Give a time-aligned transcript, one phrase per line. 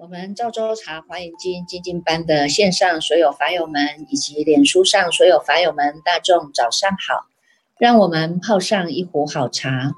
[0.00, 7.26] 我们赵州茶华严经精进班的线上所有法友们，以及脸书上所有法友们，大众早上好！
[7.78, 9.92] 让我们泡上一壶好茶，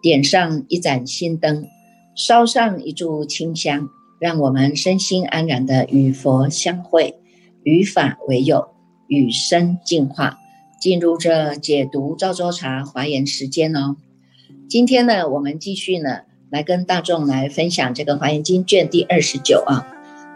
[0.00, 1.66] 点上一盏心灯，
[2.14, 3.88] 烧上一炷清香，
[4.20, 7.18] 让我们身心安然的与佛相会，
[7.64, 8.75] 与法为友，
[9.08, 10.38] 与生进化，
[10.80, 13.96] 进入这解读赵州茶华严时间哦。
[14.68, 16.20] 今天呢，我们继续呢。
[16.48, 19.84] 来跟大众来分享这个《华严经》卷第二十九啊，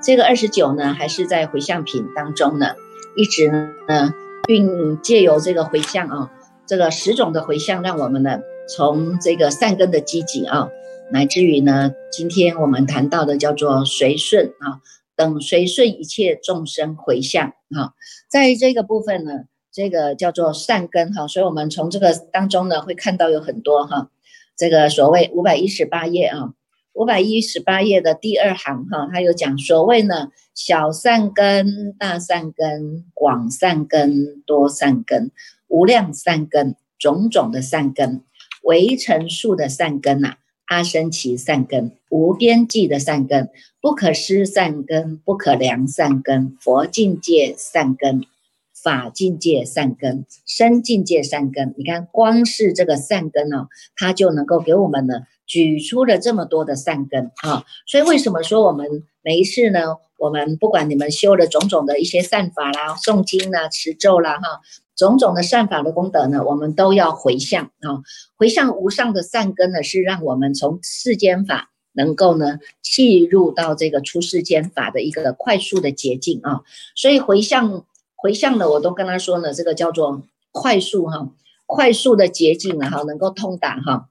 [0.03, 2.75] 这个二十九呢，还是在回向品当中呢，
[3.17, 3.49] 一直
[3.89, 4.13] 呢，
[4.45, 6.33] 并借由这个回向啊，
[6.67, 10.69] 这个十种的回向，让我们呢，从这个善根的积极啊，
[11.13, 14.83] 乃至于呢，今天我们谈到的叫做随顺啊，
[15.21, 17.93] 等随顺一切众生回向啊，
[18.31, 24.11] 在这个部分呢，这个叫做善根哈，所以我们从这个当中呢，会看到有很多哈。
[24.57, 26.55] 这个所谓五百一十八页啊，
[26.95, 35.31] 五百一十八页的第二行哈，它有讲所谓呢小善根、大善根、广善根、多善根、
[35.69, 38.25] 无量善根、种种的善根、
[38.63, 40.37] 围城数的善根呐，
[40.71, 48.25] 阿僧祇善根、无边际的善根、不可失善根、不可量善根、佛境界善根。
[48.83, 57.67] 法境界善根，生境界善根，你看，光是这个善根哦，它就能够给我们呢举出了这么多的善根啊。
[57.87, 64.63] 所以为什么说我们每一次呢，我们不管你们修了种种的一些善法啦、诵经啦、持咒啦哈，
[65.09, 68.03] 种种的善法的功德呢，我们都要回向啊。
[68.37, 76.61] 回向无上的善根呢，是让我们从世间法能够呢契入到这个出世间法的一个快速的捷径啊。
[76.95, 77.85] 所以回向。
[78.23, 81.31] 回向呢，我都跟他说呢，这个叫做快速哈，
[81.65, 84.11] 快速的捷径啊哈，能够通达哈，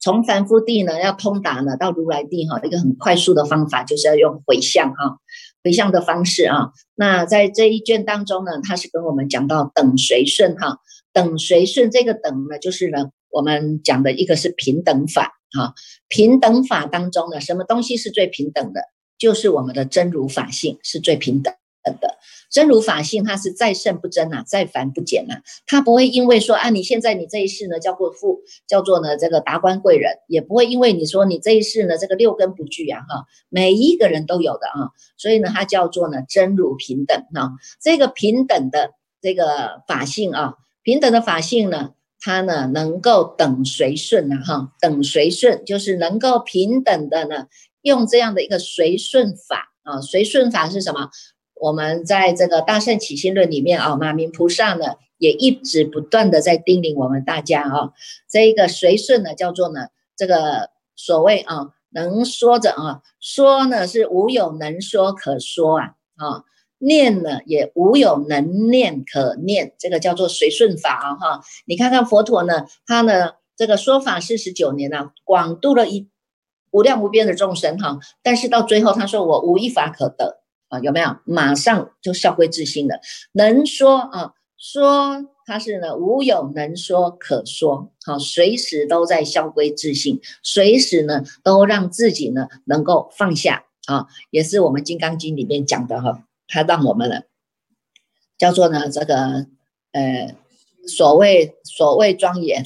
[0.00, 5.18] 从凡夫地呢要通达呢到如来地哈，一个很快速的方法就是要用回向哈，
[5.66, 6.70] 回向的方式啊。
[6.94, 10.78] 那在这一卷当中呢，他是跟我们讲到等随顺哈，
[11.12, 15.74] 等随顺这个等呢，就是呢我们讲的一个是平等法啊，
[16.06, 18.80] 平等法当中呢，什么东西是最平等的？
[19.18, 21.52] 就是我们的真如法性是最平等
[22.00, 22.16] 的。
[22.48, 25.34] 真如法性，它是再胜不增呐，再凡不减呐。
[25.66, 37.50] 它不会因为说啊，你现在你这一世呢叫过富，叫做呢这个达官贵人，也不会因为你说你这一世呢这个六根不具啊哈，每一个人都有的啊，所以呢它叫做呢真如平等啊。
[37.82, 47.48] 这个平等的这个法性啊，平等的法性呢，它呢能够等随顺呐哈，等随顺就是能够平等的呢，
[47.82, 51.10] 用这样的一个随顺法啊，随顺法是什么？
[51.58, 57.92] 我们在这个《大圣起心论》里面啊，马明菩萨呢也一直不断的在叮咛我们大家啊，
[58.30, 66.44] 这一个随顺呢叫做呢这个所谓啊能说着啊说呢是无有能说可说啊啊
[66.78, 71.40] 念呢也无有能念可念，这个叫做随顺法啊哈。
[71.66, 76.10] 你看看佛陀呢，他呢这个说法四十九年呢，广度了一
[76.70, 80.42] 无量无边的众生哈，但是到最后他说我无一法可得。
[80.68, 83.00] 啊，有没有马上就效归自心的？
[83.32, 97.20] 能说啊，说他是呢，无有能说可说，好，随时都在效归自性，随时呢都让自己呢能够放下啊，也是我们《金刚经》里面讲的哈，他让我们呢
[98.36, 99.46] 叫做呢这个
[99.92, 100.34] 呃
[100.88, 102.64] 所谓所谓庄严，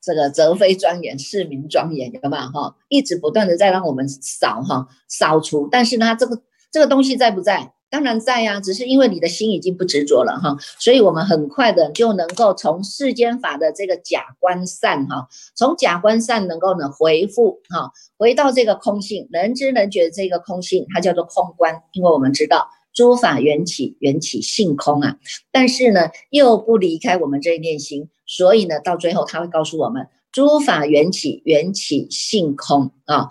[0.00, 2.76] 这个则非庄严，是名庄严，有没有哈？
[2.88, 6.40] 一直不断的在让我们扫哈扫除，但是呢这个。
[6.74, 7.72] 这个东西在不在？
[7.88, 21.80] 当然在呀，只是因为你的心已经不执着了哈，所以我们很快的就能够从世间法的这个假观善哈，从假观善能够呢回复哈，回到这个空性，能知能觉这个空性，它叫做空观。
[21.92, 25.18] 因为我们知道诸法缘起，缘起性空啊，
[25.52, 33.28] 但是呢又不离开我们这一念心，所以呢到最后他会告诉我们，诸法缘起，缘起性空啊。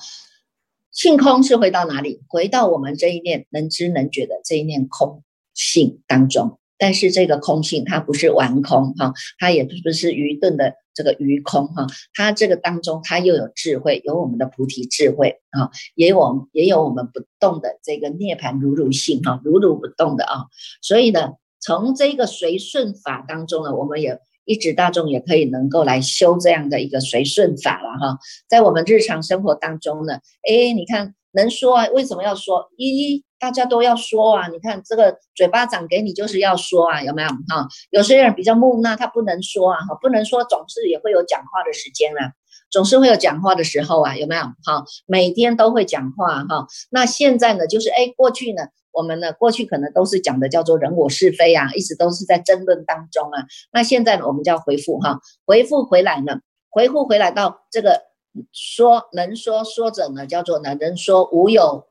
[0.93, 2.21] 性空是回到哪里？
[2.27, 5.23] 回到我们这一念能知能觉的这一念空
[5.53, 6.59] 性当中。
[6.77, 20.45] 但是这个空性它不是完空哈，它也不是愚钝的这个愚空哈，它这个当中它又有智慧，有我们的菩提智慧啊，也有也有我们不动的这个涅盘如如性哈，如如不动的啊。
[20.81, 24.19] 所以呢，从这个随顺法当中呢，我们也。
[24.45, 28.17] 一直大众也可以能够来修这样的一个随顺法了哈，
[28.47, 30.15] 在我们日常生活当中呢，
[30.47, 31.87] 哎，你看能说啊？
[31.93, 32.69] 为什么要说？
[32.77, 37.67] 一大家都要说啊，你看这个嘴巴长给你就是要说啊，有没有哈？
[37.89, 42.31] 有些人比较木讷，他不能说啊，哈，不能说，总是也会有讲话的时间啊，
[42.69, 44.85] 总是会有讲话的时候啊，有没有哈？
[45.05, 46.67] 每天都会讲话哈。
[46.89, 53.45] 那现在呢，就是哎，过去呢，我们呢，过去可能都是讲的叫做人我是非啊，一直都是在争论当中啊。
[53.71, 58.03] 那现在呢，我们就要回复哈，回复回来呢，回复回来到这个
[58.51, 61.87] 说能说说者呢，叫做呢，能说无有。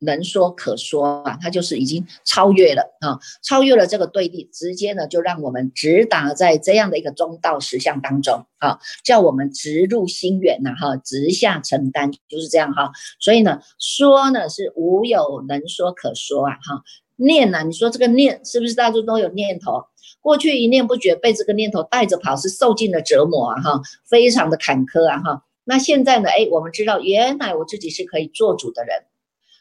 [0.00, 12.92] 能说可说啊，它就是已经超越了啊，超越了这个对立，直接呢就让我们直达在这样的一个中道实相当中啊，叫我们直入心源呐哈，直下承担就是这样哈。
[13.18, 16.82] 所以呢，说呢是无有能说可说啊哈，
[17.16, 19.84] 念呐，你说这个念是不是大家都有念头？
[20.20, 25.42] 过去一念不绝，被这个念头带着跑，是受尽了折磨啊哈，非常的坎坷啊哈。
[25.64, 29.04] 那现在呢，哎，我们知道原来我自己是可以做主的人。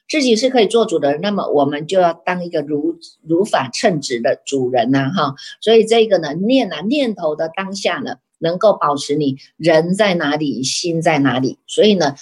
[0.08, 2.98] 自己是可以做主的，那么我们就要当一个如
[3.28, 5.36] 如法称职的主人呐，哈。
[5.62, 11.58] 所以这个呢，念啊念头的当下呢，能够保持你人在哪里，心在哪里。
[11.66, 12.16] 所以呢，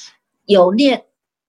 [0.46, 1.04] 有念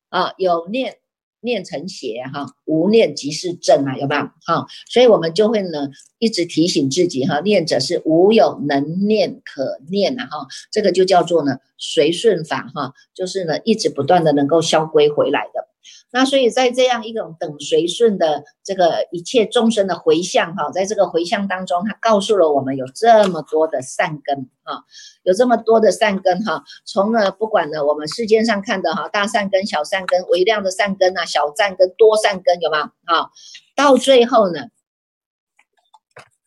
[0.09, 0.97] 啊，有念
[1.41, 4.23] 念成邪哈，无念即是正啊，有没有？
[4.45, 15.69] 哈，所以我们就会呢，一直提醒自己哈，念者是无有能念可念啊，哈，这个就叫做呢随顺法哈，就是呢一直不断的能够消归回来的。
[16.11, 24.85] 那所以在这样一种等随顺的这个一切众生的回向哈，在这个回向当中，他告诉了我们有这么多的善根哈，
[25.23, 32.93] 有这么多的善根哈，从呢不管呢我们世间上看的哈大善根、小善根、微量的善根啊、小善根、多善根有吗？
[33.05, 33.31] 哈，
[33.75, 34.69] 到最后呢，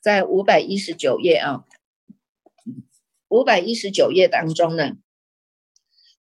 [0.01, 1.63] 在五百一十九页啊，
[3.28, 4.94] 五百一十九页当中呢。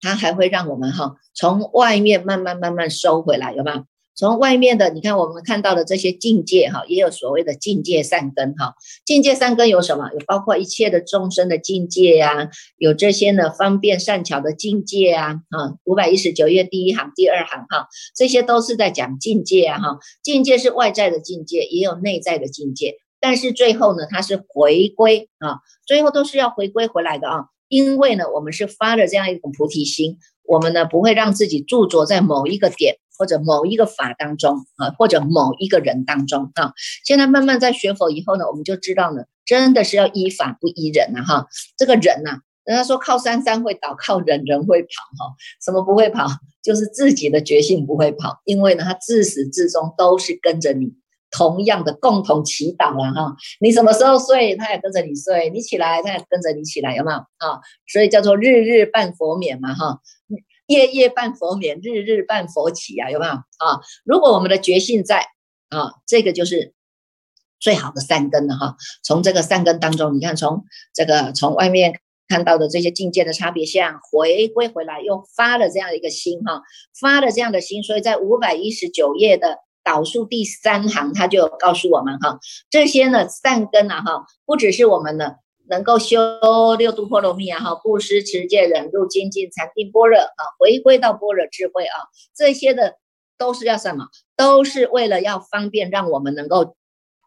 [0.02, 3.86] 它还会让我们哈从外面慢慢慢慢收回来，有吗？
[4.18, 8.76] 从外面的，你看我们看到的这些境界哈，也有所谓的境界善根哈。
[9.06, 10.10] 境界善根有什么？
[10.14, 15.76] 有包括一切的众生的境界呀，有这些呢方便善巧的境界啊啊。
[15.84, 20.00] 五百一十九页第一行、第二行哈，这些都是在讲境界啊哈。
[20.24, 27.48] 境界是外在的境界，也有内在的境界，但是最后呢，它是回归啊，最后都是要回归回来的啊。
[27.68, 36.74] 因为呢，我们是发了这样一种菩提心，我们呢不会让自己驻着在某一个点或者某一个法当中啊，或者某一个人当中啊。
[37.06, 41.48] 现在慢慢在学佛以后呢，我们就知道呢，真的是要依法不依人呐哈。
[41.78, 45.34] 这个人呐，人家说靠山山会倒，靠人人会跑哈。
[45.64, 46.28] 什么不会跑？
[46.62, 50.94] 就是自己的决心不会跑，因为呢，他自始至终都是跟着你。
[51.36, 57.60] 同样的共同祈祷了哈，你什么时候睡，他也跟着你睡；你起来，他也跟着你起来，有没有啊？
[57.92, 60.00] 所以叫做日日办佛免嘛哈，
[60.68, 63.82] 夜夜办佛免，日日办佛起啊，有没有啊？
[64.06, 65.26] 如果我们的觉性在
[65.68, 66.74] 啊，这个就是
[67.60, 68.78] 最好的善根了哈。
[69.04, 72.00] 从这个善根当中，你看从这个从外面
[72.30, 76.62] 看到的这些境界的差别相，回归回来又发了这样一个心哈，
[76.98, 79.60] 发了这样的心，所以在五百一十九页的。
[79.86, 82.40] 导数第三行，他就告诉我们哈，
[82.70, 85.38] 这些呢善根呐哈，不只是我们的
[85.70, 91.96] 能够修六度波罗蜜啊哈，布施持戒忍辱精进禅定般若啊，回归到般若智慧啊，
[92.36, 92.96] 这些的
[93.38, 94.08] 都是要什么？
[94.36, 96.76] 都是为了要方便让我们能够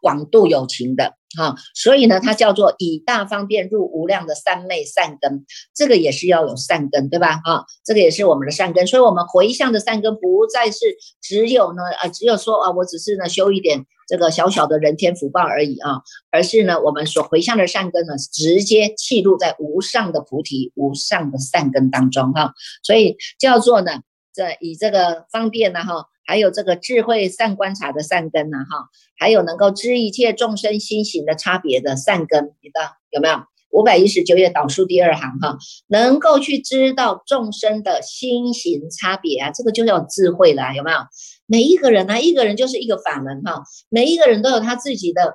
[0.01, 1.15] 广度有情的。
[1.37, 7.39] 哈，所以呢，它叫做以大方便入无量的三昧善根，这个也是要有善根，对吧？
[7.43, 10.79] 啊，这个也是我们的善根，所以我们回向的善根不再是
[11.21, 16.01] 只有呢，啊，只有说啊，我只是呢修一点这个小小的人天福报而已啊，
[16.31, 23.91] 而是呢，我们所回向的善根呢，直接契入在无上的菩提、无上的善根当中哈，所以叫做呢，
[24.33, 26.05] 这以这个方便呢哈。
[26.25, 33.39] 还有这个智慧善观察的善根呐，哈，还有能够知一切众生心行的差别的善根，你的有没有？
[33.71, 35.57] 五百一十九页导数第二行哈，
[35.87, 40.99] 能够去知道众生的心行差别啊，这个就叫智慧了，有没有？
[41.47, 45.33] 每一个人呢，一个人就是一个法门哈，每一个人都有他自己的，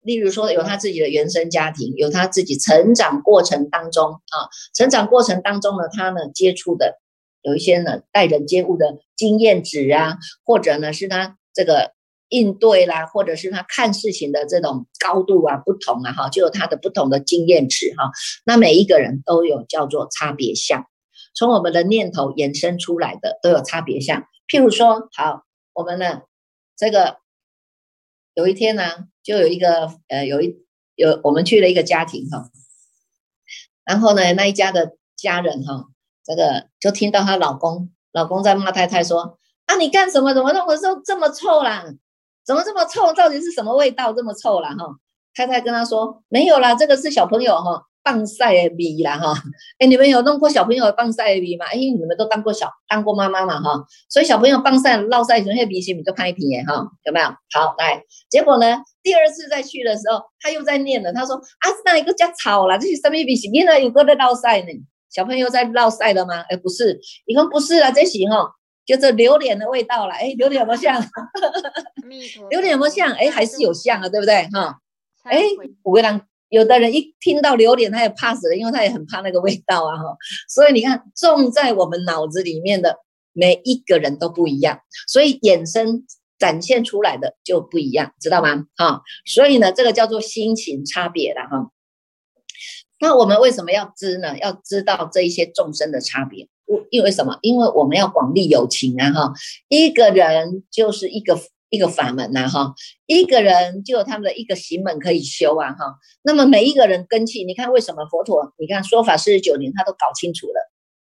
[0.00, 6.99] 例如说有他自己的原生家庭，有他自己成长过程当中啊，成长过程当中呢，他呢接触的。
[7.42, 11.94] 有一些呢待人接物的经验值啊，或者呢是他这个
[12.28, 18.10] 应对啦，或者是他看事情的这种高度啊不同啊哈，就有他的不同的经验值哈。
[18.44, 20.86] 那每一个人都有叫做差别相，
[21.34, 24.26] 从我们的念头衍生出来的都有差别相。
[24.46, 26.22] 譬如说，好，我们呢
[26.76, 27.16] 这个
[28.34, 30.56] 有一天呢，就有一个呃有一
[30.94, 32.50] 有我们去了一个家庭哈，
[33.84, 35.86] 然后呢那一家的家人哈。
[36.24, 40.32] 这个就听到她老公，老公在骂太太说：“啊，你干什么？
[40.34, 41.84] 怎么弄的时候这么臭啦？
[42.44, 43.12] 怎么这么臭？
[43.12, 44.70] 到底是什么味道这么臭啦？
[44.70, 44.86] 哈，
[45.34, 47.86] 太太跟他说没有啦，这个是小朋友哈。
[48.02, 49.34] 棒晒的米啦哈，
[49.78, 51.66] 哎，你们有弄过小朋友棒晒的米吗？
[51.66, 57.26] 哎，你们都当过小当过妈妈嘛哈，所以小朋友棒晒、落晒成那米线，你就拍一瓶哈，有没有？
[57.52, 62.78] 好，来，结果呢，第二次再去的时候，他又在念了，他说啊，是哪一个家草啦？
[62.78, 63.52] 这是什么米线？
[63.52, 64.68] 原来有个在落晒呢，
[65.10, 66.40] 小朋友在绕晒了吗？
[66.48, 68.50] 哎，不是，你看不是啊，这行哈，
[68.86, 71.00] 就这榴莲的味道了，哎，榴莲有没有像？
[72.50, 73.12] 榴莲有没有像？
[73.14, 74.48] 哎，还是有像啊，对不对？
[74.52, 74.78] 哈，
[75.24, 75.42] 哎，
[75.82, 76.22] 五个人。
[76.48, 80.16] 有的人一听到榴莲，他也怕死了，因为他也很怕那个味道啊，哈。
[80.48, 82.96] 所以你看，种在我们脑子里面的
[83.32, 86.04] 每一个人都不一样，所以衍生
[86.40, 88.64] 展现出来的就不一样，知道吗？
[88.76, 89.00] 哈。
[89.24, 91.70] 所以呢，这个叫做心情差别了，哈。
[93.00, 94.38] 那我们为什么要知呢？
[94.38, 96.46] 要知道这一些众生的差别，
[96.90, 97.38] 因为什么？
[97.42, 99.32] 因为我们要广利有情啊，哈。
[99.68, 101.38] 一个人就是一个。
[101.72, 102.74] 一个法门呐，哈，
[103.06, 105.94] 一个人就有他们的一个行门可以修啊，哈。
[106.24, 110.54] 那么每一个人根器，你看为什么佛陀，你看说法四十九年，他都搞清楚了，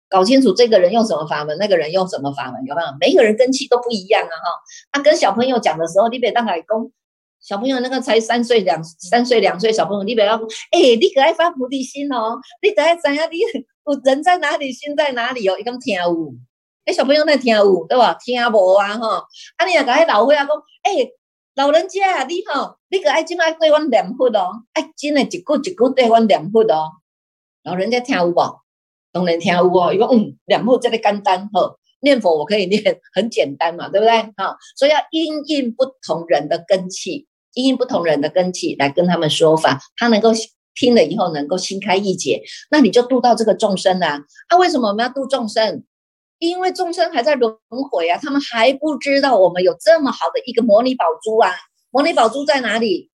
[0.09, 2.87] 搞清楚这个人用什么法门，那个人用什么法门，有没有？
[2.99, 4.51] 每一个人根器都不一样啊，哈。
[4.91, 6.91] 他跟小朋友讲的时候，你别当海公，
[7.41, 13.27] 小朋友那个才三岁两三岁两岁小朋友，你不要，哎，你可爱发菩提心哦，你可爱怎样？
[13.31, 13.39] 你
[14.03, 15.57] 人在哪里，心在哪里哦？
[15.57, 16.33] 一讲听有。
[16.85, 18.13] 哎，小朋友在听有对吧？
[18.15, 19.07] 听无啊吼，
[19.57, 21.09] 啊你也甲迄老岁仔讲，哎，
[21.55, 26.91] 老人家啊，你吼，你可爱真爱对阮念佛哦，爱真诶一句一句对阮念佛哦。
[27.63, 28.61] 老人家听有无？
[29.11, 29.93] 当然听有哦。
[29.93, 34.21] 伊讲嗯，念佛这个简单吼，念佛我可以念，很简单嘛，对不对？
[34.37, 37.27] 哈，所以要因应不同人的根气，
[37.63, 40.31] 因不同人的根气来跟他们说法，他能够
[40.75, 44.21] 听了以后能够心开意解，那你就度到这个众生啊。
[44.47, 45.83] 啊，为什么我们要度众生？
[46.39, 47.57] 因为众生还在轮
[47.91, 51.51] 回啊，他们还不知道我们有这么好的一个摩尼宝珠啊！
[51.91, 53.11] 摩尼宝珠在哪里？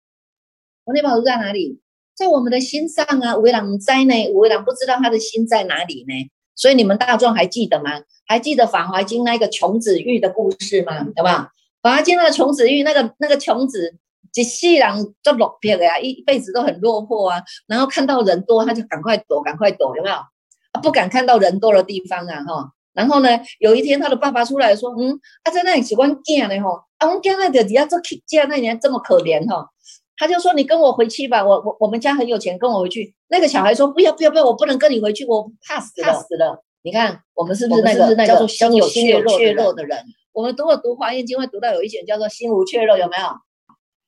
[0.83, 1.79] 摩尼宝珠在哪里？
[2.15, 3.35] 在我们的心上啊！
[3.37, 6.13] 维朗在呢，维朗不知道他的心在哪里呢？
[6.55, 8.03] 所以你们大众还记得吗？
[8.27, 11.03] 还记得《法华经》那个穷子玉的故事吗？
[11.15, 11.49] 对吧？
[11.83, 13.95] 《法华经》那个穷子玉，那个那个穷子，
[14.35, 17.41] 一世人做落魄的呀，一辈子都很落魄啊。
[17.67, 20.15] 然后看到人多，他就赶快躲，赶快躲，有没有？
[20.15, 22.71] 啊，不敢看到人多的地方啊，哈。
[22.93, 29.69] 然后呢，有一天他的爸爸出来说：“嗯，他在那里喜欢囝的哈，啊，我囝那的底下做见那年这么可怜哈。”
[30.17, 39.99] 他就说：“你跟我回去吧，我我我们家很有钱，跟我回去。”那个小孩说：“不要不要不要，我不能跟你回去，我怕死怕死了。”你看，我们是不是那个叫做心有血肉的人？
[40.31, 43.27] 我们读了读华严经，会读到有一卷叫做心无血肉，有没有？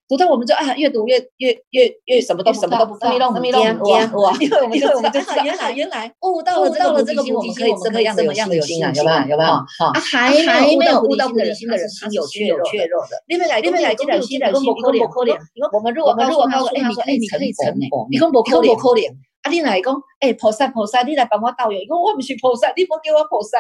[0.07, 4.37] 读到我们就啊，越读越越越越什么都什么都不怕，什么都不怕，哇！
[4.39, 6.69] 因为我们就我们就原来原来悟到了
[7.03, 9.17] 这个菩提心，我们可以这么样样的有心啊，有没有？
[9.27, 9.51] 有没有？
[9.51, 13.21] 啊，还还没有悟到菩提心的人，心有血肉血肉的。
[13.27, 15.37] 你们来，你们来，这点心的心，不可怜，可怜。
[15.73, 19.11] 我们如果我们如果告诉他说，哎，你可以成佛，你讲不可怜，可怜。
[19.41, 23.59] 啊，你来讲，哎，菩萨菩萨，你来帮我导游，因为我不是菩萨，你不给我菩萨。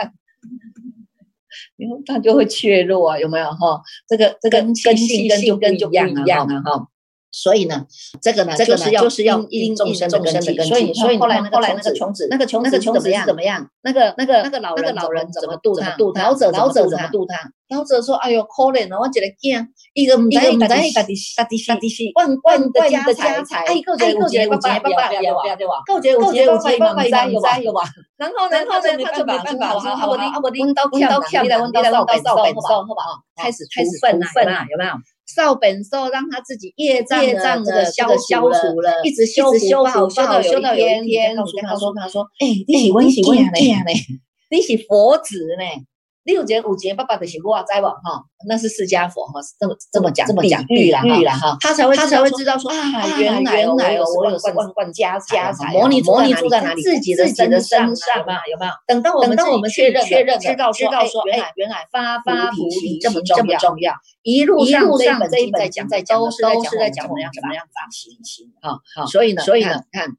[1.77, 3.81] 因为他就会怯弱啊，有没有哈？
[4.07, 6.87] 这个这个根性跟就跟就不一样了哈。
[7.29, 7.85] 所以呢，
[8.21, 10.55] 这个呢，这个呢，就是要因众生的根基。
[10.63, 13.69] 所以，所以后来后来那个穷子，那个穷子穷子怎么样？
[13.83, 15.57] 那个那个那个老那个老人怎么？
[15.57, 15.95] 度他？
[16.23, 17.51] 老者老者怎么度他？
[17.69, 23.03] 老者说：“哎哟，可怜哦，我一个囝，一个唔知唔知，家己家己家己是万万的家
[23.43, 25.43] 财，哎，够钱够钱，爸爸爸爸有哇，
[25.85, 27.83] 够钱够钱，爸爸爸爸有哇有哇。
[28.15, 30.07] 然后然后呢，他就没办法，好好好，
[30.41, 33.19] 我温刀温刀跳，你来温刀扫扫扫扫，好不好？
[33.35, 34.91] 开始开始分分啊，有没有？”
[35.27, 43.51] 少本寿让他自己业障业障的消消除了，一直修复修复修到有一天，他说他说，哎，你是温习温呢，
[44.49, 45.65] 你是佛子呢。
[46.27, 48.21] 六节五节，爸爸的写过啊，在不哈？
[48.47, 50.99] 那是释迦佛哈，这么这么讲，这么讲喻了
[51.31, 56.81] 哈，他才会他才会知道说啊，原来原来我有万万家家财，摩尼摩尼住在哪里？
[56.83, 58.71] 自己的自己的身上嘛，有没有？
[58.85, 66.41] 等到我们等到我们确认确认知道知道说，原来原来发发菩提这么这么重要，一路上这一本这一本讲在讲都是
[66.77, 70.09] 在讲怎么样怎么样发菩提心哈，所以呢所以呢看。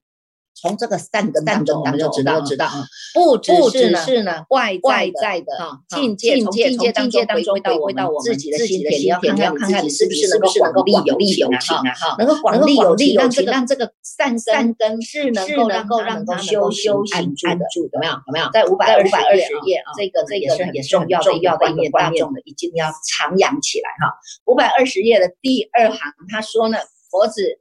[0.61, 2.85] 从这个善根当中，我们就知道，知道啊，
[3.15, 3.39] 不
[3.71, 18.13] 只是呢外外在的哈境界，从境界当中回到回到我们自己的心田，你要看看看看你是不是能够广利有利有情啊哈，能够广利有利有情，让这个善善根是能够能够让它修修行安住的，有没有？
[18.13, 18.51] 有没有？
[18.53, 24.13] 在五百五百二十页啊，这个这个是很重要重要的一个观众的一定要徜徉起来哈。
[24.47, 25.99] 五百二十页的第二行，
[26.31, 26.79] 他说呢，
[27.11, 27.61] 佛子。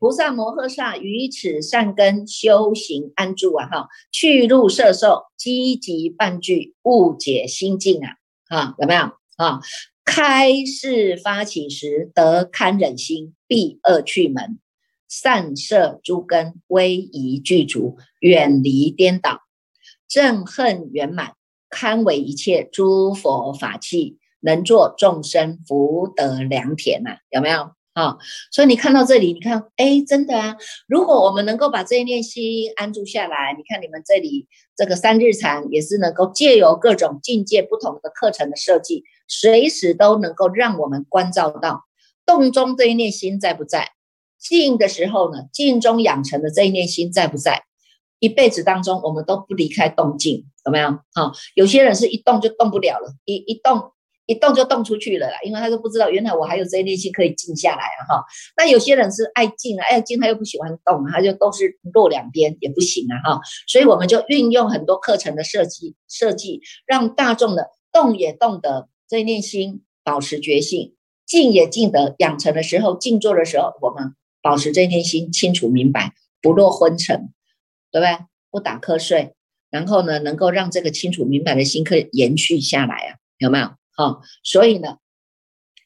[0.00, 8.16] 菩萨摩诃萨于此善根修行安住啊，哈，去入色受，积极伴具，误解心境啊，
[8.48, 9.02] 哈，有没有？
[9.36, 9.60] 啊。
[10.02, 14.58] 开示发起时，得堪忍心，避恶去门，
[15.06, 19.42] 善摄诸根，威仪具足，远离颠倒，
[20.10, 21.34] 憎恨圆满，
[21.68, 27.70] 堪为一切诸佛法器，能作众生福德良田呐，有没有？
[28.00, 28.16] 啊，
[28.50, 30.56] 所以你看到这里，你看，哎，真的啊！
[30.88, 41.84] 如果我们能够把这一念心安住下来，你看你们这里这个三日禅也是能够借由各种境界不同的课程的设计，随时都能够让我们关照到
[42.24, 43.90] 动中这一念心在不在，
[44.38, 47.64] 静的时候呢，静中养成的这一念心在不在，
[48.18, 50.88] 一辈子当中我们都不离开动静，有没有？
[50.88, 53.92] 啊，有些人是一动就动不了了，一一动。
[54.30, 58.24] 一动就动出去了啦，因为他都不知道原来我还有这一念心可以静下来啊哈。
[58.56, 63.40] 那有些人是爱静啊，爱静他又不喜欢动，他就都是落两边也不行啊哈。
[63.66, 70.94] 所以我们就运用很多课程的设计，设计让大众的动也动得这一念心保持觉性，
[71.26, 77.32] 静也静得养成的时候，静坐的时候我们保持这一念心清楚明白，不落昏沉，
[77.90, 78.26] 对不对？
[78.52, 79.34] 不打瞌睡，
[79.70, 83.79] 然后呢，能够让这个清楚明白的心可以延续下来啊，有没有？
[84.00, 84.96] 啊，所以呢，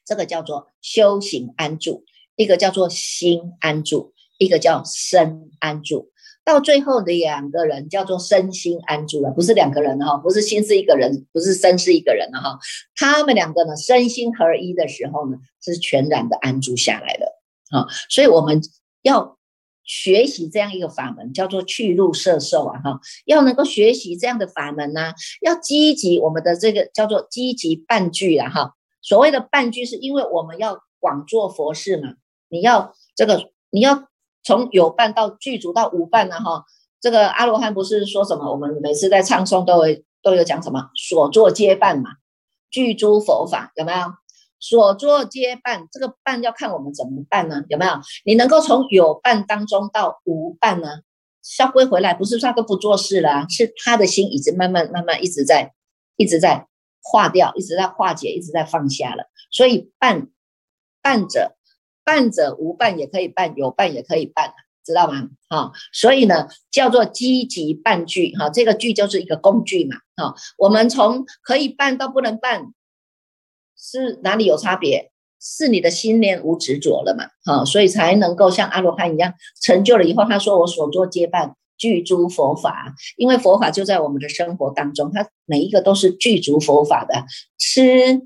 [0.04, 2.04] 这个叫做修行安住，
[2.36, 6.12] 一个叫做心安住，一个叫身安住。
[6.44, 12.58] 到最后的两个人叫做身心安住了，不是两个人哈，不是心是一个人，不是身是一个人了哈。
[12.94, 17.26] 他们两个呢，身心合一的时候呢，是全然的安住下来的。
[17.70, 18.60] 啊，所以我们
[19.02, 19.36] 要。
[19.84, 25.12] 学习这样一个法门叫做去入摄受啊哈，要能够学习这样的法门呢，
[25.42, 28.72] 要积极我们的这个叫做积极半句啊哈。
[29.02, 32.14] 所谓的半句是因为我们要广做佛事嘛，
[32.48, 34.08] 你要这个你要
[34.42, 36.64] 从有伴到具足到无伴呢哈。
[37.00, 38.50] 这个阿罗汉不是说什么？
[38.50, 42.10] 我们每次在唱诵都会都有讲什么所作皆伴嘛，
[42.70, 43.98] 具诸佛法有没有？
[44.64, 47.62] 所作皆办，这个办要看我们怎么办呢？
[47.68, 47.92] 有没有？
[48.24, 51.00] 你能够从有办当中到无办呢？
[51.42, 55.74] 消归回来，不是说都不做事了，是他的心已经慢慢慢慢一直在
[56.16, 56.66] 一直在
[57.02, 59.24] 化掉，一直在化解，一直在放下了。
[59.50, 60.28] 所以办
[61.02, 61.56] 办者
[62.02, 65.28] 办者无办也可以办，有办也可以办，知道吗？
[65.50, 69.98] 哈，所以呢，叫做积极办具哈，这个具就是一个工具嘛。
[70.16, 72.72] 哈，我们从可以办到不能办。
[73.76, 75.10] 是哪里有差别？
[75.46, 77.26] 是你的心念无执着了嘛？
[77.44, 87.26] 哈，所以才能够像阿罗汉一样成就了以后，他说我所做皆办具足佛法，因为佛法就在我们的生活当中，它每一个都是具足佛法的。
[87.58, 88.22] 吃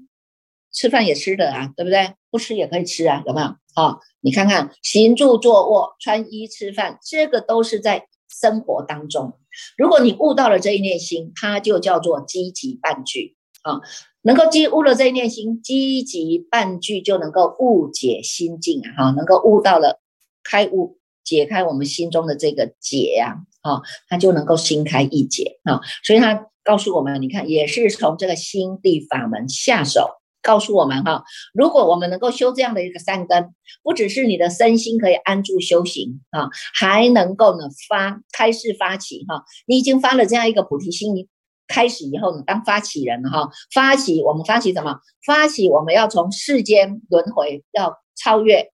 [0.72, 2.12] 吃饭也吃的啊，对不对？
[2.30, 3.48] 不吃也可以吃啊，有没有？
[3.74, 9.36] 哈，你看看行住坐卧、穿衣吃饭，这个都是在生活当中。
[9.76, 13.34] 如果你悟到了这一念心，它就叫做积极半句
[13.68, 13.80] 啊。
[14.22, 19.12] 能够积悟了这一念心，积极半句就能够悟解心境啊！
[19.12, 20.00] 能够悟到了
[20.42, 23.36] 开悟，解开我们心中的这个结呀！
[23.62, 25.80] 哈，他就能够心开意解啊！
[26.04, 30.10] 所以他告诉我们，你看，也是从这个心地法门下手，
[30.42, 31.22] 告诉我们哈，
[31.54, 33.54] 如果我们能够修这样的一个三根，
[33.84, 41.28] 不只是你的身心可以安住修行啊，还能够呢发开示发起哈，你已经发了这样一个菩提心，你。
[41.68, 44.98] 开始以后呢，当发起人哈，发起我们发起什么？
[45.24, 48.72] 发起我们要从世间轮回要超越，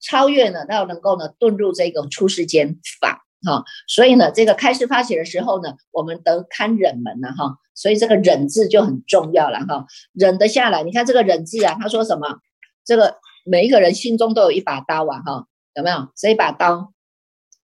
[0.00, 3.62] 超越呢，要能够呢遁入这个出世间法哈。
[3.86, 7.58] 所以呢，这个开始发起的时候呢，我们得堪忍门了哈。
[7.74, 10.82] 所以这个忍字就很重要了哈，忍得下来。
[10.82, 12.38] 你看这个忍字啊，他说什么？
[12.84, 16.08] 这个每一个人心中都有一把刀啊哈，有没有？
[16.16, 16.92] 这一把刀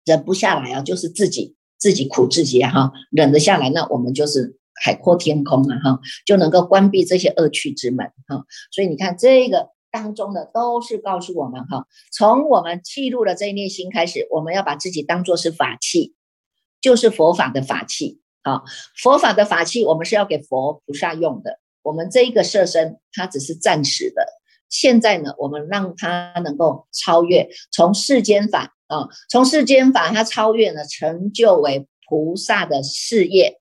[0.04, 4.58] 忍不下来啊，就是自己自己苦自己哈，忍得下来，那我们就是。
[4.82, 8.44] 海阔天空啊，哈，就能够关闭这些恶趣之门，哈。
[8.70, 16.14] 所以你看，这个当中的都是告诉我们，哈，从我们记录的这一念心开始，我们要把自己当做是法器，
[16.80, 18.64] 就是佛法的法器，好，
[18.96, 21.60] 佛法的法器，我们是要给佛菩萨用的。
[21.82, 24.26] 我们这一个色身，它只是暂时的。
[24.70, 33.60] 现在呢，我们让它能够超越，从世间法啊，从世间法它超越呢，成就为菩萨的事业。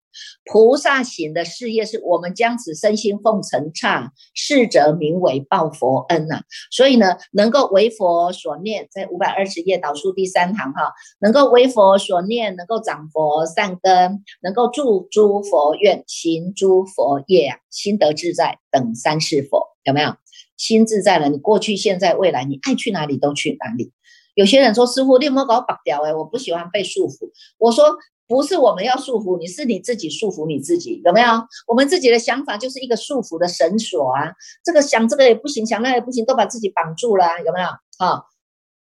[0.52, 6.42] 菩萨行的事业是我们将此身心奉承刹，是则名为报佛恩呐。
[6.72, 20.16] 所以呢，能够为佛所念，在五百二十页导数第三行哈，能够为佛所念，能够长佛善根，能够住诸佛愿，行诸佛业啊，心得自在等三世佛，有没有？
[20.56, 23.92] 心自在了，你过去、现在、未来，你爱去哪里都去哪里。
[24.36, 26.02] 有些人说：“师傅，你有没有搞绑掉？
[26.04, 31.28] 哎，我不喜欢被束缚。”我说：“不是我们要束缚你，是你自己束缚你自己，有没有？
[31.68, 34.34] 我们自己的想法就是一个束缚的绳索啊，
[34.64, 37.68] 这个想这个也不行，想那也不行，都把自己绑住了，有没有？
[37.98, 38.24] 啊，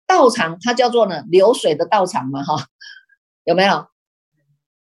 [0.08, 2.66] 道场它叫做呢流水的道场嘛，哈，
[3.44, 3.88] 有没有？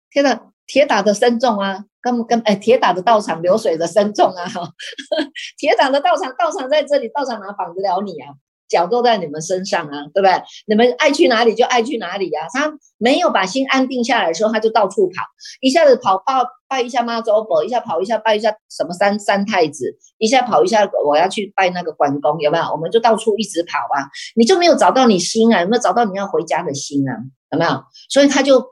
[0.10, 4.74] 天呐，铁打的深重啊，跟跟哎，铁打的道场流水的深重啊，哈，
[5.58, 8.34] 铁打的道场，道场在这里，道场哪绑得了你啊？
[8.72, 10.42] 脚都在你们身上啊，对不对？
[10.66, 12.48] 你们爱去哪里就爱去哪里呀。
[12.54, 15.24] 他没有把心安定下来的时候，他就到处跑，
[15.60, 16.34] 一下子跑拜
[16.70, 22.64] 拜一下妈祖婆，一下跑一下拜一下什么三三太子，一下跑一下我要去拜那个关公，有没有？
[22.72, 25.62] 我们就到处一直跑啊，你就没有找到你心啊？
[25.62, 27.12] 有没有找到你要回家的心啊？
[27.52, 27.84] 有没有？
[28.10, 28.64] 所以他就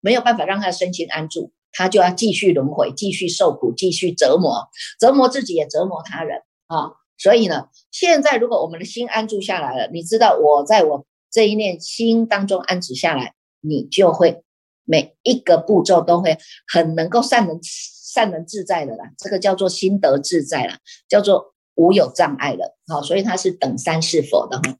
[0.00, 4.68] 没有办法让他的身心安住，他就要继续轮回，继续受苦，继续折磨，
[5.00, 6.92] 折磨自己也折磨他人啊。
[7.18, 14.42] 所以呢，现在如果我们的心安住下来了，你知道我在我这一念心当中安止下来，你就会
[14.84, 16.38] 每一个步骤都会
[16.72, 19.10] 很能够善能善能自在的啦。
[19.18, 20.78] 这个叫做心得自在了，
[21.08, 22.78] 叫做无有障碍了。
[22.86, 24.78] 好，所以它是等三世佛的哈。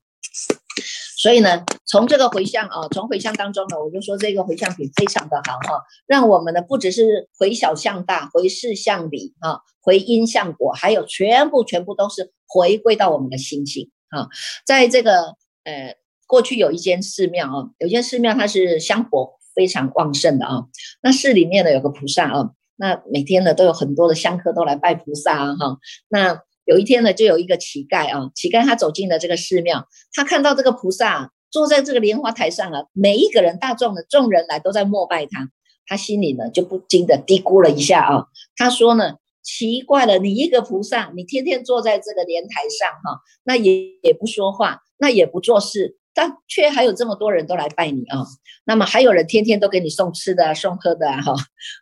[1.19, 14.29] 所以呢，从这个回向啊，从回向当中呢，我就说这个回向品非常的好哈，让我们呢不只是回小向大，回事向理啊，回因向果，还有全部全部都是回归到我们的心性啊。
[14.65, 15.97] 在这个呃
[16.29, 20.67] 过去有一间寺庙啊，有一间寺庙它是香火非常旺盛的啊，
[21.03, 25.79] 那寺里面呢有个菩萨啊，那每天呢都有很多的香客都来拜菩萨啊哈，
[26.09, 26.43] 那。
[26.69, 35.49] 有一天呢，就有一个乞丐啊，乞丐他走进了这个寺庙，他看到这个菩萨坐在这个莲花台上啊，每一个人大众的众人来都在膜拜他，
[35.87, 48.27] 他心里呢就不禁的嘀咕了一下啊，他说呢，奇怪了，你一个菩萨，你天天坐在这个莲台上哈，那也也不说话，那也不做事，但却还有这么多人都来拜你啊，
[48.67, 51.35] 那么还有人天天都给你送吃的送喝的啊哈，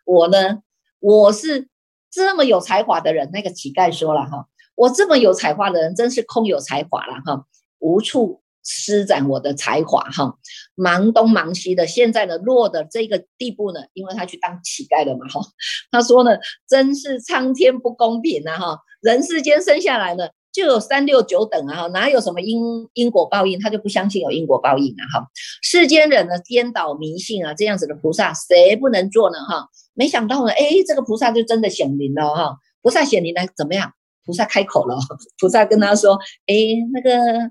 [0.05, 0.59] 我呢，
[1.01, 1.67] 我是
[2.09, 4.45] 这么有才华的人，那个乞丐说了哈。
[4.77, 7.43] 我这么有才华的人，真是空有才华了哈，
[7.79, 10.35] 无处施展我的才华哈，
[10.75, 15.41] 忙东忙西的，现在呢落的这个地步呢，因为他去当乞丐了嘛哈，
[15.89, 16.37] 他说呢，
[16.69, 25.27] 真是苍天不公平呐哈，人世间生下来呢就有三六九等啊哈，哪有什么因因果报应，他就不相信有因果报应啊哈，
[25.63, 29.69] 世间人呢颠倒迷信啊，这样子的菩萨谁不能做呢哈？
[29.95, 33.93] 没想到呢，哎，这个菩萨就真的显灵了哈，菩萨显灵了怎么样？
[34.27, 34.95] 菩萨开口了，
[35.39, 36.53] 菩萨跟他说：“哎，
[36.93, 37.49] 那个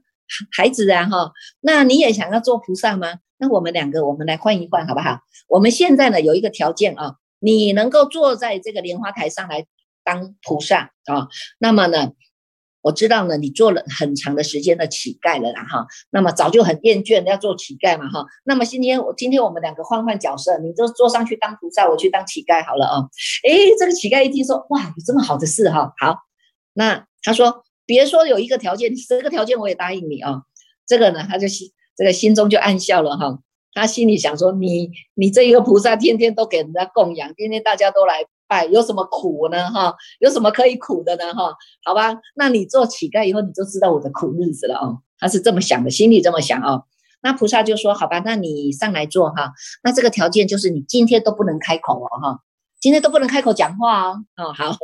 [0.53, 3.15] 孩子啊，哈，那你也想要做菩萨吗？
[3.39, 5.21] 那我们两个，我们来换一换，好不好？
[5.49, 9.67] 我们现在呢有一个条件啊，你能够坐在这个莲花台上来
[10.05, 11.29] 当菩萨啊。
[11.59, 12.13] 那么呢，
[12.83, 15.87] 我知道呢，你做了很长的时间的乞丐了啦，哈。
[16.11, 18.27] 那么早就很厌倦要做乞丐嘛，哈。
[18.45, 23.05] 那么今天我今天我们两个换换角色，你就坐上去当菩萨，我去当乞丐好了啊。
[23.47, 26.17] 哎，这个乞丐一听说，哇，有这么好的事哈，好。”
[26.79, 30.43] 那他说，别说有一个条件，十个条件我也答应你啊。
[30.87, 33.39] 这个呢，他就心这个心中就暗笑了哈。
[33.73, 39.95] 他心里想说，你你这一个菩萨，天天都给人家供养，天天大家都来拜，有什么苦呢哈？
[40.21, 41.55] 有什么可以苦的呢哈？
[41.83, 45.03] 好吧，那你做乞丐以后，你就知道我的苦日子了哦。
[45.19, 46.85] 他是这么想的，心里这么想哦。
[47.23, 49.53] 那菩萨就说，好吧，那你上来做哈。
[49.83, 52.41] 那这个条件就是你今天都不能开口哦哈，
[52.79, 54.25] 今天都不能开口讲话哦。
[54.37, 54.77] 哦，好。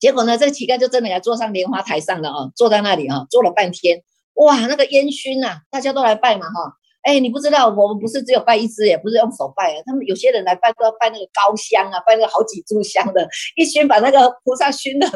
[0.00, 4.02] 结果呢，这个乞丐就真的要坐上莲花台上了啊，坐在那里啊，坐了半天，
[4.34, 15.06] 哇，那个烟熏呐，大家都来拜嘛哈，哎，你不知道，我们不是只有拜一支，也不是用手拜啊，他们有些人来拜都要拜那个高香啊，拜那个好几炷香的，一熏把那个菩萨熏的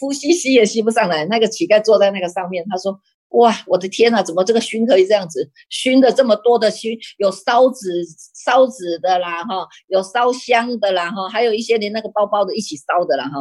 [0.00, 1.24] 呼吸吸也吸不上来。
[1.26, 2.98] 那个乞丐坐在那个上面，他说，
[3.30, 8.04] 哇，我的天呐，怎么这个熏可以这样子熏的这么多的熏，有烧纸
[8.44, 13.38] 烧纸的啦哈，有烧香的啦哈，还有一些连那个包包的一起烧的啦哈。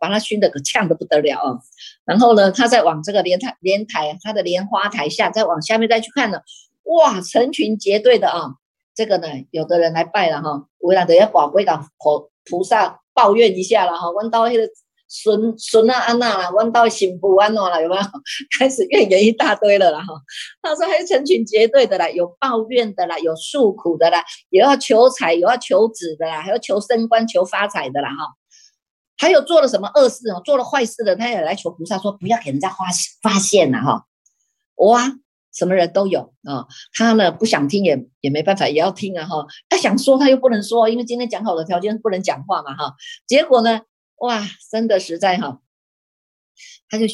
[0.00, 1.58] 把他熏得可呛得不得了啊！
[2.04, 6.40] 然后呢，他再往这个莲台莲台，他的莲花台下，再往下面再去看呢，
[6.84, 8.54] 哇，成群结队的啊！
[8.94, 14.68] 这个呢，有的人来拜了哈，为了等下宝贵的佛菩萨抱怨一下了哈，问到那个
[15.08, 18.02] 孙孙啊安娜啦，问到幸福安诺了，有没有？
[18.58, 20.14] 开始怨言一大堆了啦哈。
[20.62, 28.41] 他说还有成群结队的啦，有抱怨的啦，有诉苦的啦，有要求财，有要求子的啦，还要求升官、求发财的啦哈。
[29.22, 30.42] 还有做了什么恶事哦？
[30.44, 32.86] 做了坏事的，他也来求菩萨说不要给人家发
[33.22, 34.04] 发现了哈。
[34.74, 35.12] 哇，
[35.54, 36.66] 什么人都有啊。
[36.92, 39.46] 他呢不想听也也没办法，也要听啊哈。
[39.68, 42.96] 他想说他又不能说，因为今天讲好的条件不能讲话嘛哈。
[43.24, 43.82] 结果呢，
[44.16, 45.60] 哇，真的实在哈，
[46.88, 47.04] 他就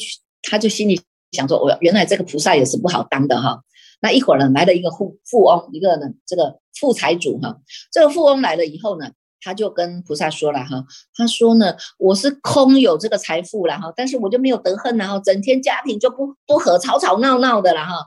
[0.41, 0.99] 他就心里
[1.31, 3.61] 想说，我原来这个菩萨也是不好当的哈。
[4.01, 7.59] 那一会儿呢，来了一个富富翁，一个呢这个富财主哈。
[7.91, 18.05] 这个富翁来了以后呢，他就跟菩萨说了哈，他说呢，我是空有这个财富了哈，但是我就没有得恨然后整天家庭就不不和，吵吵闹闹的了哈。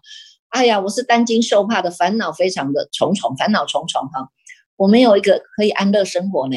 [0.49, 4.29] 哎呀，我是担惊受怕的，烦恼非常的重重，烦恼重重哈。
[4.77, 6.57] 我没有一个可以安乐生活呢。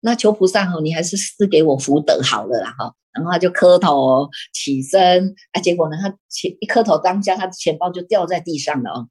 [0.00, 2.94] 那求菩萨哈，你还是施给我福德好了啦哈。
[3.12, 9.08] 然后他就磕头起身，啊，结果呢，他钱一磕头当下，他的钱包就掉在地上了哦。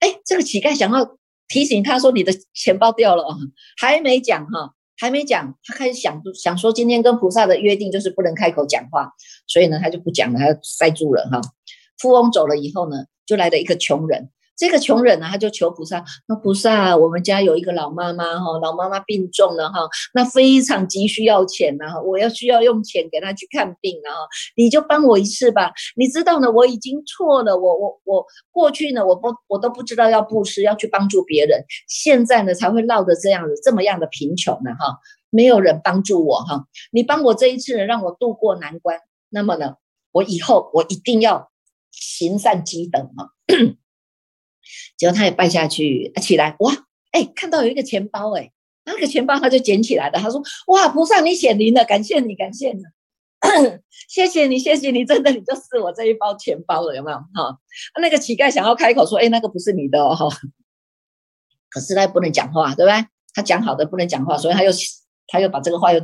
[0.00, 1.16] 哎，这个乞丐想要
[1.48, 3.36] 提醒他说：“你的钱包掉了哦。
[3.78, 9.12] ”还没讲哈，还没讲，他开始想想说，今天跟菩萨的约定就是不能开口讲话，
[9.46, 11.40] 所以呢，他就不讲了，他塞住了哈。
[11.98, 14.30] 富翁走了以后呢，就来了一个穷人。
[14.56, 24.10] 这个穷人呢，他就求菩萨：“那菩萨，我们家有一个老妈妈哈，老妈妈病重了哈，那非常急需要钱呐，我要需要用钱给她去看病啊，
[24.56, 25.72] 你就帮我一次吧。
[25.94, 39.74] 你知道呢，我已经错了，我我我过去呢，我不我都不知道要布施，要去帮助别人，现在呢才会落得这样子这么样的贫穷呢哈，没有人帮助我哈，你帮我这一次呢，让我渡过难关，那么呢，
[40.12, 41.50] 我以后我一定要
[41.90, 43.28] 行善积德嘛。”
[44.96, 46.72] 结果他也拜下去，起来哇，
[47.12, 48.50] 哎，看到有一个钱包，哎，
[48.84, 50.18] 那个钱包他就捡起来了。
[50.18, 52.82] 他说：“哇，菩萨你显灵了，感谢你，感谢你，
[54.08, 57.16] 谢谢你，谢谢你，真的你就是我这一包钱包了，有没有？
[57.34, 57.58] 哈，
[58.00, 60.28] 那个乞丐想要开口说：‘哎，那个不是你的哦。’哈
[61.68, 63.06] 可是他不能讲话，对不对？
[63.34, 64.70] 他讲好的不能讲话，所以他又
[65.26, 66.00] 他又把这个话又。”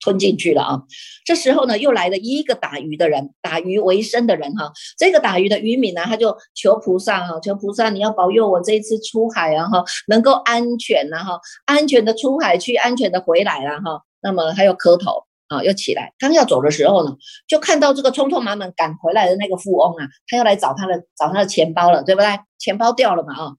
[0.00, 0.82] 吞进去了啊！
[1.24, 4.72] 这时候呢，又来了一个打鱼的人，打鱼为生的人哈。
[4.96, 14.02] 这个打鱼的渔民呢，他就求菩萨哈，求菩萨你要保佑我这一次出海啊哈，能够安全呐哈，安全的出海去，安全的回来了哈。
[14.20, 22.28] 那么他又磕头啊，又起来，刚要走的时候呢，就看到这个匆匆忙忙赶回来的那个富翁啊，他要来找他的找他的钱包了，对不对？
[22.58, 23.52] 钱包掉了嘛啊，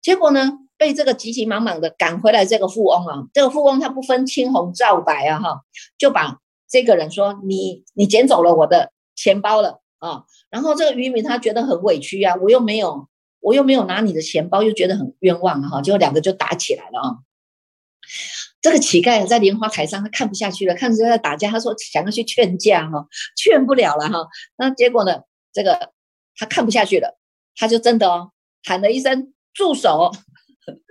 [0.00, 0.52] 结果呢？
[0.78, 5.62] 被这个急急忙忙的赶回来，这个富翁啊，这个富翁他不分青红皂白啊，哈，
[5.96, 13.08] 就把这个人说：“你你捡走了我的钱包了啊！”然后这个渔民他觉得很委屈啊，我又没有，
[13.40, 17.16] 我又没有拿你的钱包，又觉得很冤枉啊，哈，结果两个就打起来了啊。
[18.60, 24.26] 这个乞丐在莲花台上，他看不下去了，看着在打架，他说想要去劝架哈，劝不了了哈。
[24.56, 25.20] 那结果呢，
[25.52, 25.92] 这个
[26.36, 27.16] 他看不下去了，
[27.54, 28.32] 他就真的哦
[28.64, 30.12] 喊了一声住手。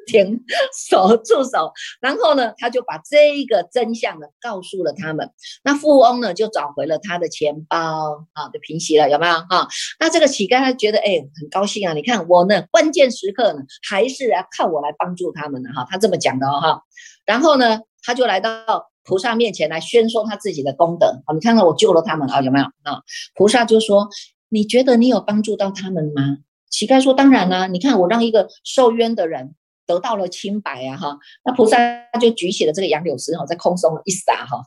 [0.07, 0.43] 停
[0.87, 1.73] 手，住手！
[1.99, 5.31] 然后呢，他就把这个真相呢告诉了他们。
[5.63, 9.33] 那富翁呢就找回了他的钱包，啊，就平息了，有没有？
[9.33, 9.67] 哈，
[9.99, 11.93] 那这个乞丐他觉得哎很高兴啊！
[11.93, 16.81] 你看我呢，关键时刻呢还是要靠我来帮助他们的哈，他这么讲的哦哈。
[17.25, 21.33] 然后呢，他就来到菩萨面前来宣说他自己的功德啊！
[21.33, 22.65] 你看看我救了他们啊，有没有？
[22.83, 23.01] 啊，
[23.33, 24.07] 菩萨就说：
[24.49, 26.37] 你觉得你有帮助到他们吗？
[26.69, 27.67] 乞丐说：当然啦！
[27.67, 29.55] 你看我让一个受冤的人。
[29.85, 31.77] 得到了清白啊哈，那菩萨
[32.19, 34.63] 就举起了这个杨柳枝哈，在空中一撒哈，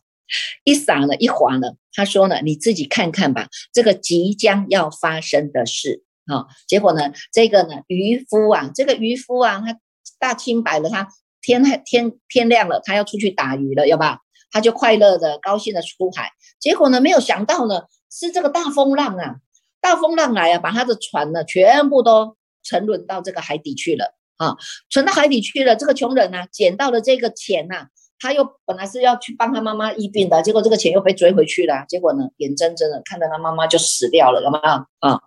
[0.64, 6.46] 一撒呢一划呢，他说呢，你自己看看吧，这个即将要发生的事啊。
[6.66, 9.78] 结果呢，这个呢渔夫啊，这个渔夫啊，他
[10.18, 11.08] 大清白了，他
[11.40, 14.20] 天还天天亮了，他要出去打鱼了，要吧？
[14.50, 16.30] 他就快乐的高兴的出海。
[16.58, 19.36] 结果呢，没有想到呢，是这个大风浪啊，
[19.80, 24.17] 大风浪来啊，把他的船呢全部都沉沦到这个海底去了。
[24.38, 24.56] 啊，
[24.88, 25.76] 存到海底去了。
[25.76, 31.84] 这个穷人呢，捡到了这个钱呐，他又本来是要去帮他妈妈医病的，结果这个钱又被追回去了。
[31.88, 34.64] 结果呢，眼睁睁的看着他妈妈就死掉了，有没有
[35.00, 35.20] 啊？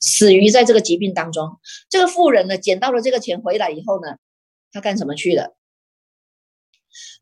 [0.00, 1.58] 死于在这个疾病当中。
[1.88, 4.16] 这个富人呢，捡到了这个钱回来以后呢，
[4.72, 5.56] 他干什么去了？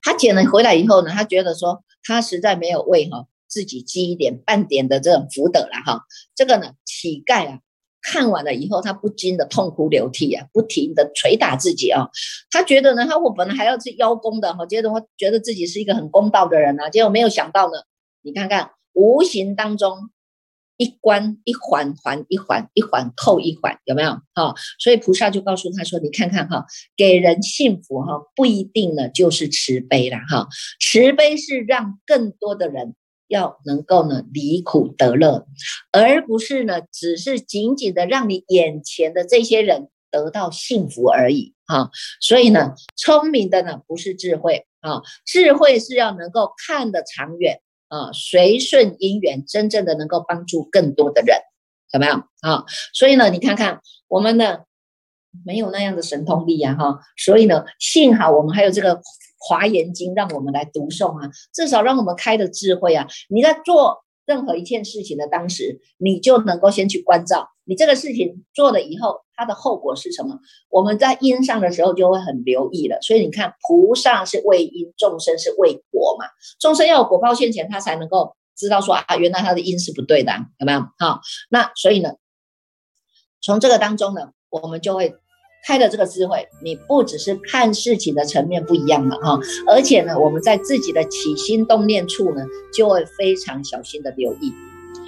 [0.01, 6.05] 他捡了回来以后呢，他觉得说，他实在没有为哈自己积一点半点的这种福德了哈。
[6.35, 7.59] 这个呢，乞丐啊。
[8.03, 12.09] 看完了以后，他不禁的痛哭流涕啊，不停的捶打自己啊。
[12.51, 17.79] 他觉得呢，他我本来还要去邀功的哈，接着我觉得自己是一个很公道的人啊，结果没有想到呢，
[18.23, 20.11] 你看看无形当中
[20.77, 24.55] 一关一环环一环一环扣一环，有没有哈？
[24.79, 26.65] 所以菩萨就告诉他说：“你看看哈，
[26.97, 30.47] 给人幸福哈，不一定呢就是慈悲了哈，
[30.81, 32.95] 慈悲是让更多的人。”
[33.29, 35.47] 要能够呢离苦得乐，
[35.93, 41.91] 而不是呢只是仅仅的让你眼前的这些人得到幸福而已啊！
[42.21, 51.37] 所以呢，聪明的呢不是智慧啊，智慧是要能够看得长远啊，随顺因缘，真正的能够帮助更多的人，
[51.93, 52.65] 有没有啊？
[52.95, 54.61] 所以呢，你看看我们呢
[55.45, 59.01] 没有那样的神通力啊哈，所以呢，幸好我们还有这个。
[59.39, 63.07] 华严经让我们来读诵啊，至少让我们开的智慧啊。
[63.29, 70.39] 你在做任何一件事情的当时，你就能够先去关照，你这个事情做了以后，它的后果是什么？
[70.69, 72.99] 我们在因上的时候就会很留意了。
[73.01, 76.27] 所以你看，菩萨是为因，众生是为果嘛。
[76.61, 80.81] 众生要有果报现前，他才能够知道说啊，原来他的因是不对的，有没有？
[80.99, 82.11] 好，那所以呢，
[83.41, 85.15] 从这个当中呢，我们就会
[85.67, 86.49] 开的这个智慧。
[86.63, 94.53] 你不只是看事情的层面不一样了哈，而且呢，我们在自己的起心动念处呢，就会非常小心的留意。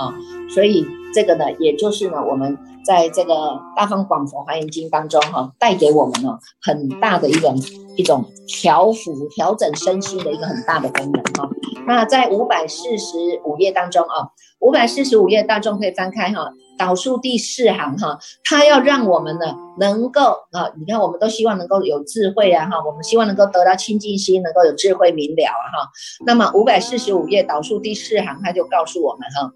[0.00, 0.14] 啊，
[0.48, 3.34] 所以这个呢，也就是呢，我们在这个
[3.76, 7.54] 《大方广佛华严经》当中哈，带给我们呢很大的一种
[7.96, 11.50] 一种调伏、调整身心的一个很大的功能哈。
[11.86, 20.20] 那在五百四十五页当中啊，五百四十五页大众可以翻开哈，导数第四行哈，它要让我们呢能够
[20.52, 25.90] 啊，你看我们都希望能够有智慧啊哈，我们希望能够得到清净心，能够有智慧明了啊哈。
[26.24, 29.52] 那么五百四十五页导数第四行，它就告诉我们哈。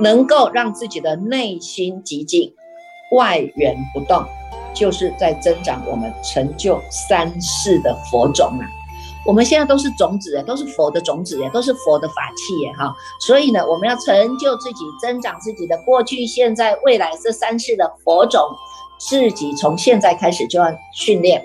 [0.00, 2.52] 能够让自己的内心极静，
[3.12, 4.24] 外缘不动，
[4.74, 8.64] 就是在增长我们成就三世的佛种啊！
[9.24, 12.94] 我们现在都是种子都是佛的种子都是佛的法器耶哈！
[13.20, 18.40] 所以呢，我们要成就自己，增长自己的过去、现在、未来这三世的佛种，
[18.98, 21.44] 自己从现在开始就要训练，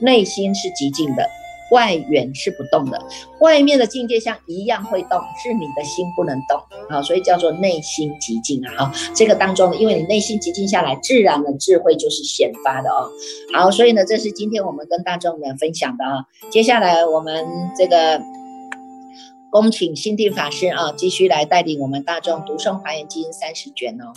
[0.00, 1.28] 内心是极静的。
[1.70, 2.98] 外缘是不动的，
[3.40, 8.72] 外面的境界像一样会动，是你的心不能动啊，所以叫做内心极静啊。
[8.76, 13.10] 好，这个当中，因为你内心极静下来，自然的智慧就是显发的哦。
[13.52, 16.24] 好，所以呢，这是今天我们跟大众的分享的啊。
[16.50, 17.44] 接下来我们
[17.76, 18.22] 这个
[19.50, 24.12] 恭请心地法师啊，继续来带领我们大众读诵华严经三十卷哦。